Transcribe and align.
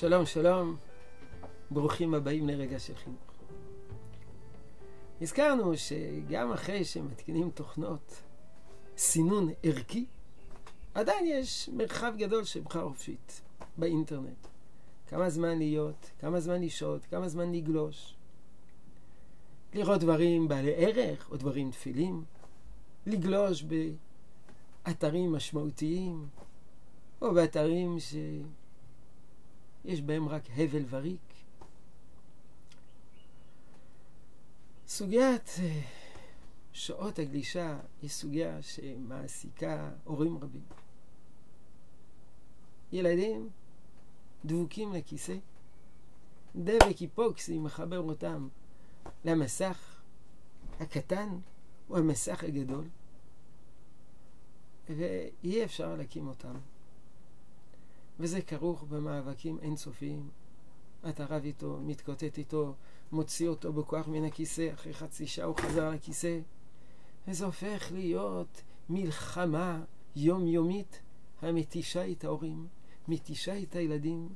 שלום, 0.00 0.26
שלום, 0.26 0.76
ברוכים 1.70 2.14
הבאים 2.14 2.48
לרגע 2.48 2.78
של 2.78 2.94
חינוך. 2.94 3.32
הזכרנו 5.20 5.72
שגם 5.76 6.52
אחרי 6.52 6.84
שמתקינים 6.84 7.50
תוכנות 7.50 8.22
סינון 8.96 9.48
ערכי, 9.62 10.06
עדיין 10.94 11.26
יש 11.26 11.70
מרחב 11.72 12.12
גדול 12.16 12.44
של 12.44 12.60
בחירה 12.60 12.84
חופשית 12.84 13.40
באינטרנט. 13.76 14.46
כמה 15.06 15.30
זמן 15.30 15.58
להיות, 15.58 16.10
כמה 16.18 16.40
זמן 16.40 16.62
לשהות, 16.62 17.04
כמה 17.10 17.28
זמן 17.28 17.52
לגלוש. 17.52 18.14
לראות 19.74 20.00
דברים 20.00 20.48
בעלי 20.48 20.74
ערך 20.74 21.30
או 21.30 21.36
דברים 21.36 21.70
תפילים, 21.70 22.24
לגלוש 23.06 23.64
באתרים 24.84 25.32
משמעותיים 25.32 26.26
או 27.22 27.34
באתרים 27.34 27.96
שיש 29.82 30.00
בהם 30.00 30.28
רק 30.28 30.42
הבל 30.56 30.84
וריק. 30.88 31.20
סוגיית 34.86 35.50
אה, 35.58 35.80
שעות 36.72 37.18
הגלישה 37.18 37.78
היא 38.02 38.10
סוגיה 38.10 38.62
שמעסיקה 38.62 39.90
הורים 40.04 40.38
רבים. 40.38 40.64
ילדים 42.92 43.48
דבוקים 44.44 44.92
לכיסא, 44.92 45.36
דבק 46.56 46.96
היפוקסי 47.00 47.58
מחבר 47.58 47.98
אותם 47.98 48.48
למסך 49.24 50.02
הקטן 50.80 51.28
או 51.90 51.98
המסך 51.98 52.44
הגדול, 52.44 52.88
ואי 54.88 55.64
אפשר 55.64 55.96
להקים 55.96 56.28
אותם. 56.28 56.54
וזה 58.20 58.42
כרוך 58.42 58.82
במאבקים 58.82 59.58
אינסופיים. 59.62 60.28
אתה 61.08 61.24
רב 61.24 61.44
איתו, 61.44 61.78
מתקוטט 61.82 62.38
איתו, 62.38 62.74
מוציא 63.12 63.48
אותו 63.48 63.72
בכוח 63.72 64.08
מן 64.08 64.24
הכיסא, 64.24 64.70
אחרי 64.74 64.94
חצי 64.94 65.26
שעה 65.26 65.46
הוא 65.46 65.56
חזר 65.56 65.90
לכיסא. 65.90 66.38
וזה 67.28 67.44
הופך 67.44 67.92
להיות 67.92 68.62
מלחמה 68.88 69.84
יומיומית 70.16 71.00
המתישה 71.42 72.10
את 72.10 72.24
ההורים, 72.24 72.66
מתישה 73.08 73.62
את 73.62 73.76
הילדים, 73.76 74.28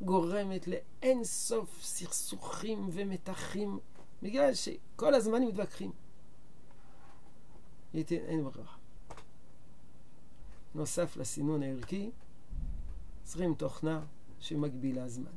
גורמת 0.00 0.68
לאין 0.68 1.24
סוף 1.24 1.82
סכסוכים 1.82 2.88
ומתחים, 2.92 3.78
בגלל 4.22 4.54
שכל 4.54 5.14
הזמן 5.14 5.42
מתווכחים. 5.42 5.92
אין 7.94 8.44
ברירה. 8.44 8.72
נוסף 10.74 11.16
לסינון 11.16 11.62
הערכי, 11.62 12.10
צריכים 13.30 13.54
תוכנה 13.54 14.00
שמגבילה 14.40 15.08
זמן. 15.08 15.30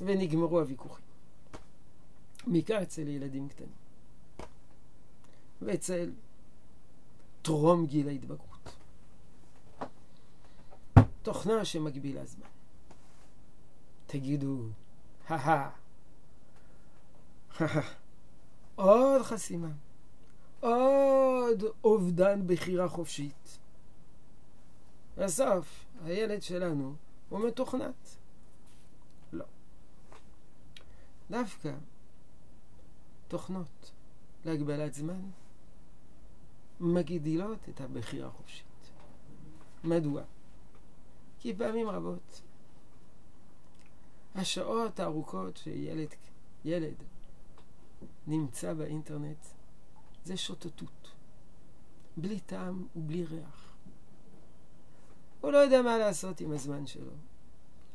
ונגמרו 0.00 0.60
הוויכוחים. 0.60 1.04
בעיקר 2.46 2.82
אצל 2.82 3.08
ילדים 3.08 3.48
קטנים. 3.48 3.72
ואצל 5.62 6.12
טרום 7.42 7.86
גיל 7.86 8.08
ההתבגרות. 8.08 8.76
תוכנה 11.22 11.64
שמגבילה 11.64 12.24
זמן. 12.24 12.46
תגידו, 14.06 14.58
הא 15.28 15.70
עוד 18.74 19.22
חסימה, 19.22 19.70
עוד 20.60 21.64
אובדן 21.84 22.46
בחירה 22.46 22.88
חופשית. 22.88 23.58
בסוף, 25.16 25.84
הילד 26.04 26.42
שלנו 26.42 26.94
הוא 27.28 27.48
מתוכנת. 27.48 28.16
לא. 29.32 29.44
דווקא 31.30 31.74
תוכנות 33.28 33.90
להגבלת 34.44 34.94
זמן 34.94 35.20
מגדילות 36.80 37.68
את 37.68 37.80
הבחירה 37.80 38.28
החופשית. 38.28 38.66
מדוע? 39.84 40.22
כי 41.38 41.54
פעמים 41.54 41.88
רבות 41.88 42.42
השעות 44.34 45.00
הארוכות 45.00 45.56
שילד 45.56 46.08
ילד 46.64 46.94
נמצא 48.26 48.74
באינטרנט 48.74 49.46
זה 50.24 50.36
שוטטות, 50.36 51.10
בלי 52.16 52.40
טעם 52.40 52.86
ובלי 52.96 53.24
ריח. 53.24 53.69
הוא 55.40 55.50
לא 55.50 55.58
יודע 55.58 55.82
מה 55.82 55.98
לעשות 55.98 56.40
עם 56.40 56.52
הזמן 56.52 56.86
שלו. 56.86 57.12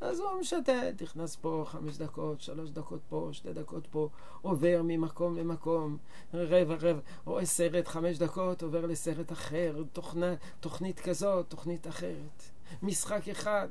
אז 0.02 0.20
הוא 0.20 0.40
משתת, 0.40 0.94
נכנס 1.02 1.36
פה 1.36 1.64
חמש 1.68 1.98
דקות, 1.98 2.42
שלוש 2.42 2.70
דקות 2.70 3.02
פה, 3.10 3.30
שתי 3.32 3.54
דקות 3.54 3.88
פה, 3.88 4.10
עובר 4.42 4.82
ממקום 4.84 5.38
למקום, 5.38 5.98
רבע 6.34 6.76
רבע, 6.76 7.00
רואה 7.26 7.46
סרט 7.46 7.88
חמש 7.88 8.18
דקות, 8.18 8.64
עובר 8.64 8.86
לסרט 8.86 9.32
אחר, 9.32 9.84
תוכנה, 9.94 10.36
תוכנית 10.60 11.00
כזאת, 11.00 11.50
תוכנית 11.50 11.88
אחרת, 11.88 12.44
משחק 12.82 13.30
אחד. 13.30 13.68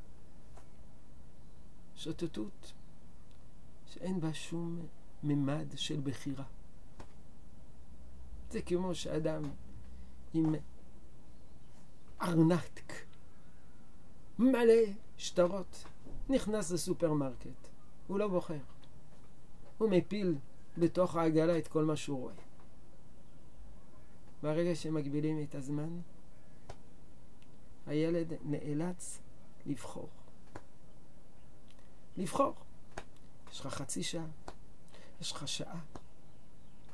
שוטטות 1.97 2.73
שאין 3.87 4.21
בה 4.21 4.35
שום 4.35 4.87
ממד 5.23 5.67
של 5.77 6.01
בחירה. 6.05 6.45
זה 8.51 8.63
כמו 8.63 8.95
שאדם 8.95 9.43
עם 10.35 10.55
ארנק 12.23 13.04
מלא 14.39 14.83
שטרות 15.17 15.85
נכנס 16.29 16.71
לסופרמרקט, 16.71 17.69
הוא 18.07 18.19
לא 18.19 18.29
בוחר. 18.29 18.59
הוא 19.79 19.91
מפיל 19.91 20.35
בתוך 20.79 21.17
העגלה 21.17 21.59
את 21.59 21.69
כל 21.69 21.85
מה 21.85 21.97
שהוא 21.97 22.21
רואה. 22.21 22.35
ברגע 24.43 24.75
שמגבילים 24.75 25.43
את 25.43 25.55
הזמן, 25.55 26.01
הילד 27.87 28.33
נאלץ 28.45 29.21
לבחור. 29.67 30.09
לבחור. 32.17 32.55
יש 33.53 33.61
לך 33.61 33.67
חצי 33.67 34.03
שעה, 34.03 34.27
יש 35.21 35.33
לך 35.33 35.49
שעה, 35.49 35.81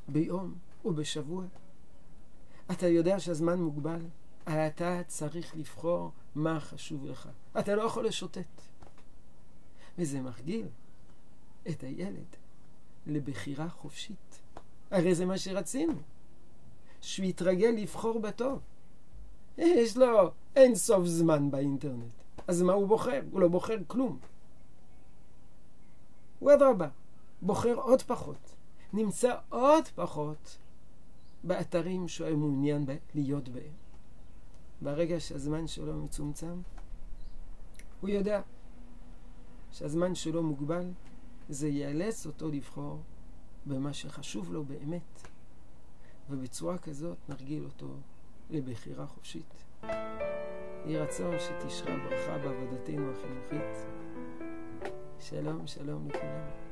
ביום 0.08 0.54
ובשבוע. 0.84 1.44
אתה 2.70 2.88
יודע 2.88 3.20
שהזמן 3.20 3.58
מוגבל, 3.58 4.06
אתה 4.44 5.00
צריך 5.06 5.56
לבחור 5.56 6.10
מה 6.34 6.60
חשוב 6.60 7.06
לך. 7.06 7.28
אתה 7.58 7.74
לא 7.74 7.82
יכול 7.82 8.06
לשוטט. 8.06 8.62
וזה 9.98 10.20
מרגיל 10.20 10.66
את 11.68 11.82
הילד 11.82 12.36
לבחירה 13.06 13.68
חופשית. 13.68 14.40
הרי 14.90 15.14
זה 15.14 15.26
מה 15.26 15.38
שרצינו, 15.38 15.94
שהוא 17.00 17.26
יתרגל 17.26 17.74
לבחור 17.76 18.20
בטוב. 18.20 18.60
יש 19.58 19.96
לו 19.96 20.30
אין 20.56 20.74
סוף 20.74 21.06
זמן 21.06 21.50
באינטרנט, 21.50 22.12
אז 22.46 22.62
מה 22.62 22.72
הוא 22.72 22.88
בוחר? 22.88 23.20
הוא 23.30 23.40
לא 23.40 23.48
בוחר 23.48 23.76
כלום. 23.86 24.18
הוא 26.38 26.52
אדרבה, 26.52 26.88
בוחר 27.42 27.74
עוד 27.74 28.02
פחות, 28.02 28.54
נמצא 28.92 29.36
עוד 29.48 29.88
פחות 29.88 30.58
באתרים 31.44 32.08
שהוא 32.08 32.38
מעוניין 32.38 32.84
להיות 33.14 33.48
בהם. 33.48 33.72
ברגע 34.82 35.20
שהזמן 35.20 35.66
שלו 35.66 36.04
מצומצם, 36.04 36.60
הוא 38.00 38.10
יודע 38.10 38.40
שהזמן 39.72 40.14
שלו 40.14 40.42
מוגבל, 40.42 40.90
זה 41.48 41.68
יאלץ 41.68 42.26
אותו 42.26 42.50
לבחור 42.50 43.00
במה 43.66 43.92
שחשוב 43.92 44.52
לו 44.52 44.64
באמת, 44.64 45.28
ובצורה 46.30 46.78
כזאת 46.78 47.18
נרגיל 47.28 47.64
אותו 47.64 47.94
לבחירה 48.50 49.06
חופשית. 49.06 49.64
יהי 50.86 50.98
רצון 50.98 51.34
שתשרה 51.38 51.96
ברכה 51.96 52.38
בעבודתנו 52.38 53.10
החינוכית. 53.10 53.86
שלום, 55.20 55.66
שלום 55.66 56.08
לכולם. 56.08 56.69